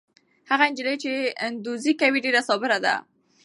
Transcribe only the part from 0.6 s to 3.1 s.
نجلۍ چې دوزي کوي ډېره صابره ده.